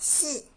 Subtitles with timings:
[0.00, 0.49] 四。